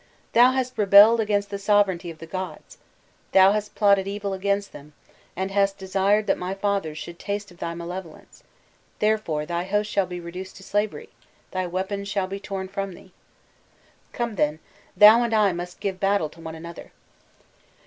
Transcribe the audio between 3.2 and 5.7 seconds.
thou hast plotted evil against them, and